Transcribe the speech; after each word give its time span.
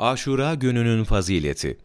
Aşura 0.00 0.54
gününün 0.54 1.04
fazileti 1.04 1.78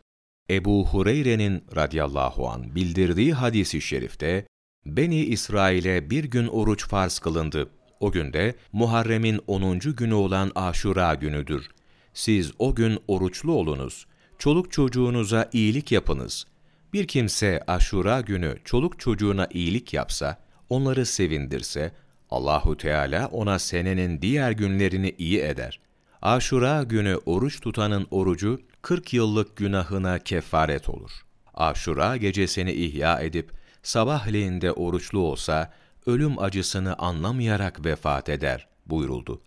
Ebu 0.50 0.88
Hureyre'nin 0.88 1.64
radıyallahu 1.76 2.50
an 2.50 2.76
bildirdiği 2.76 3.34
hadisi 3.34 3.82
şerifte, 3.82 4.48
Beni 4.86 5.20
İsrail'e 5.20 6.10
bir 6.10 6.24
gün 6.24 6.48
oruç 6.48 6.88
farz 6.88 7.20
kılındı. 7.20 7.70
O 8.00 8.12
günde 8.12 8.56
Muharrem'in 8.72 9.42
10. 9.48 9.80
günü 9.80 10.14
olan 10.14 10.52
Aşura 10.56 11.16
günüdür. 11.16 11.70
Siz 12.14 12.52
o 12.60 12.76
gün 12.76 13.00
oruçlu 13.08 13.52
olunuz. 13.52 14.06
Çoluk 14.38 14.72
çocuğunuza 14.72 15.50
iyilik 15.54 15.92
yapınız. 15.92 16.48
Bir 16.94 17.08
kimse 17.08 17.64
Aşura 17.68 18.22
günü 18.22 18.58
çoluk 18.66 19.00
çocuğuna 19.00 19.48
iyilik 19.54 19.94
yapsa, 19.94 20.38
onları 20.70 21.06
sevindirse, 21.06 21.92
Allahu 22.30 22.78
Teala 22.78 23.28
ona 23.28 23.60
senenin 23.60 24.22
diğer 24.22 24.52
günlerini 24.52 25.16
iyi 25.18 25.40
eder. 25.40 25.85
Aşura 26.26 26.84
günü 26.84 27.20
oruç 27.26 27.60
tutanın 27.62 28.08
orucu 28.12 28.62
40 28.82 29.14
yıllık 29.14 29.56
günahına 29.56 30.20
kefaret 30.20 30.90
olur. 30.90 31.12
Aşura 31.54 32.18
gecesini 32.18 32.72
ihya 32.72 33.20
edip 33.20 33.52
sabahleyinde 33.84 34.72
oruçlu 34.72 35.20
olsa 35.20 35.74
ölüm 36.06 36.40
acısını 36.40 36.96
anlamayarak 36.98 37.86
vefat 37.86 38.30
eder 38.30 38.68
buyuruldu. 38.86 39.42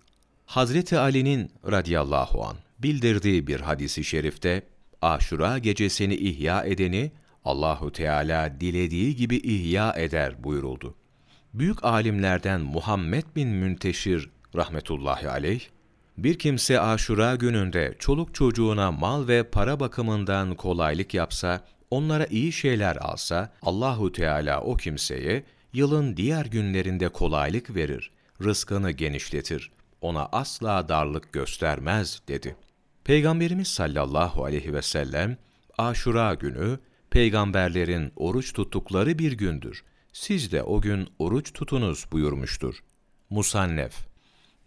Hazreti 0.46 0.98
Ali'nin 0.98 1.50
radıyallahu 1.70 2.44
an 2.44 2.56
bildirdiği 2.78 3.46
bir 3.46 3.60
hadisi 3.60 4.04
şerifte 4.04 4.62
Aşura 5.02 5.58
gecesini 5.58 6.14
ihya 6.14 6.64
edeni 6.64 7.12
Allahu 7.44 7.92
Teala 7.92 8.60
dilediği 8.60 9.16
gibi 9.16 9.36
ihya 9.36 9.92
eder 9.92 10.44
buyuruldu. 10.44 10.94
Büyük 11.54 11.84
alimlerden 11.84 12.60
Muhammed 12.60 13.24
bin 13.36 13.48
Münteşir 13.48 14.30
rahmetullahi 14.56 15.28
aleyh 15.28 15.60
bir 16.18 16.38
kimse 16.38 16.80
aşura 16.80 17.34
gününde 17.34 17.94
çoluk 17.98 18.34
çocuğuna 18.34 18.92
mal 18.92 19.28
ve 19.28 19.42
para 19.42 19.80
bakımından 19.80 20.54
kolaylık 20.54 21.14
yapsa, 21.14 21.64
onlara 21.90 22.26
iyi 22.26 22.52
şeyler 22.52 22.96
alsa, 22.96 23.52
Allahu 23.62 24.12
Teala 24.12 24.60
o 24.60 24.76
kimseye 24.76 25.44
yılın 25.72 26.16
diğer 26.16 26.46
günlerinde 26.46 27.08
kolaylık 27.08 27.74
verir, 27.74 28.10
rızkını 28.42 28.90
genişletir, 28.90 29.70
ona 30.00 30.26
asla 30.26 30.88
darlık 30.88 31.32
göstermez 31.32 32.22
dedi. 32.28 32.56
Peygamberimiz 33.04 33.68
sallallahu 33.68 34.44
aleyhi 34.44 34.74
ve 34.74 34.82
sellem, 34.82 35.36
aşura 35.78 36.34
günü, 36.34 36.78
peygamberlerin 37.10 38.12
oruç 38.16 38.52
tuttukları 38.52 39.18
bir 39.18 39.32
gündür. 39.32 39.84
Siz 40.12 40.52
de 40.52 40.62
o 40.62 40.80
gün 40.80 41.08
oruç 41.18 41.52
tutunuz 41.52 42.06
buyurmuştur. 42.12 42.74
Musannef 43.30 44.07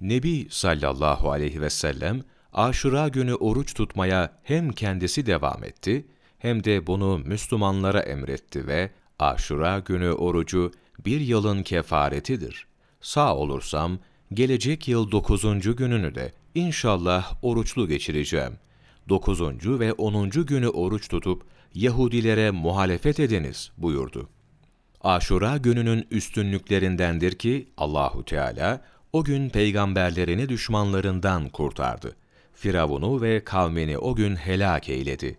Nebi 0.02 0.48
sallallahu 0.50 1.32
aleyhi 1.32 1.62
ve 1.62 1.70
sellem 1.70 2.22
Aşura 2.54 3.08
günü 3.08 3.34
oruç 3.34 3.74
tutmaya 3.74 4.40
hem 4.44 4.72
kendisi 4.72 5.26
devam 5.26 5.64
etti 5.64 6.06
hem 6.38 6.64
de 6.64 6.88
bunu 6.88 7.18
Müslümanlara 7.18 8.00
emretti 8.00 8.68
ve 8.68 8.92
Aşura 9.20 9.80
günü 9.80 10.12
orucu 10.12 10.72
bir 11.06 11.22
yılın 11.22 11.64
kefaretidir. 11.64 12.68
Sağ 13.02 13.36
olursam 13.36 14.00
gelecek 14.34 14.88
yıl 14.88 15.12
dokuzuncu 15.12 15.76
gününü 15.76 16.16
de 16.16 16.34
inşallah 16.56 17.34
oruçlu 17.42 17.88
geçireceğim. 17.88 18.54
Dokuzuncu 19.10 19.80
ve 19.80 19.94
onuncu 19.94 20.46
günü 20.46 20.68
oruç 20.68 21.08
tutup 21.08 21.44
Yahudilere 21.74 22.52
muhalefet 22.52 23.20
ediniz 23.20 23.72
buyurdu. 23.78 24.30
Aşura 25.02 25.58
gününün 25.58 26.08
üstünlüklerindendir 26.12 27.32
ki 27.32 27.68
Allahu 27.78 28.26
Teala 28.26 28.82
o 29.14 29.24
gün 29.24 29.50
peygamberlerini 29.50 30.50
düşmanlarından 30.50 31.50
kurtardı. 31.50 32.16
Firavun'u 32.54 33.22
ve 33.22 33.44
kavmini 33.44 33.98
o 33.98 34.16
gün 34.16 34.36
helak 34.36 34.90
eyledi. 34.90 35.38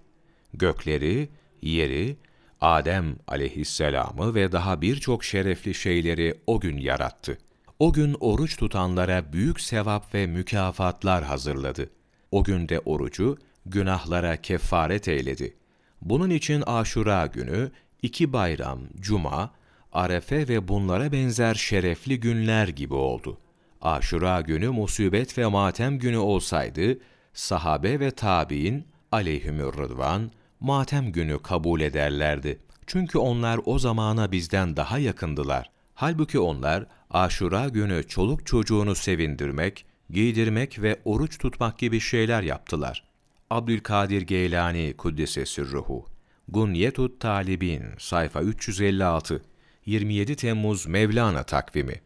Gökleri, 0.55 1.29
yeri, 1.63 2.17
Adem 2.61 3.17
aleyhisselamı 3.29 4.35
ve 4.35 4.53
daha 4.53 4.81
birçok 4.81 5.25
şerefli 5.25 5.75
şeyleri 5.75 6.35
o 6.47 6.61
gün 6.61 6.79
yarattı. 6.79 7.39
O 7.79 7.93
gün 7.93 8.17
oruç 8.21 8.57
tutanlara 8.57 9.33
büyük 9.33 9.61
sevap 9.61 10.15
ve 10.15 10.27
mükafatlar 10.27 11.25
hazırladı. 11.25 11.91
O 12.31 12.45
günde 12.45 12.81
orucu 12.81 13.39
günahlara 13.67 14.37
kefaret 14.37 15.09
eyledi. 15.09 15.57
Bunun 16.03 16.31
için 16.31 16.63
Aşura 16.67 17.27
günü 17.27 17.71
iki 18.03 18.33
bayram, 18.33 18.81
cuma, 19.01 19.51
arefe 19.93 20.49
ve 20.49 20.69
bunlara 20.69 21.13
benzer 21.13 21.55
şerefli 21.55 22.21
günler 22.21 22.69
gibi 22.69 22.95
oldu. 22.95 23.39
Aşura 23.83 24.41
günü 24.41 24.69
musibet 24.69 25.39
ve 25.39 25.47
matem 25.47 25.99
günü 25.99 26.17
olsaydı, 26.17 26.99
sahabe 27.35 28.01
ve 28.01 28.11
tabi'in 28.11 28.87
aleyhümür 29.13 29.73
rıdvan, 29.79 30.31
matem 30.61 31.13
günü 31.13 31.43
kabul 31.43 31.81
ederlerdi. 31.81 32.59
Çünkü 32.87 33.19
onlar 33.19 33.61
o 33.65 33.79
zamana 33.79 34.33
bizden 34.33 34.77
daha 34.77 34.99
yakındılar. 34.99 35.71
Halbuki 35.95 36.39
onlar 36.39 36.87
aşura 37.11 37.69
günü 37.69 38.09
çoluk 38.09 38.47
çocuğunu 38.47 38.95
sevindirmek, 38.95 39.87
giydirmek 40.11 40.83
ve 40.83 41.01
oruç 41.05 41.39
tutmak 41.39 41.79
gibi 41.79 42.01
şeyler 42.01 42.43
yaptılar. 42.43 43.05
Abdülkadir 43.51 44.23
Geylani 44.23 44.95
Kuddise 44.99 45.47
Sürruhu 45.47 46.07
Gunyetut 46.49 47.21
Talibin 47.21 47.85
sayfa 47.99 48.43
356 48.43 49.43
27 49.87 50.37
Temmuz 50.37 50.87
Mevlana 50.87 51.43
takvimi 51.43 52.03